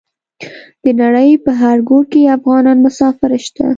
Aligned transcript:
د 0.83 0.85
نړۍ 1.01 1.29
په 1.45 1.51
هر 1.61 1.77
ګوټ 1.89 2.05
کې 2.11 2.33
افغانان 2.37 2.77
مسافر 2.85 3.31
شته. 3.45 3.67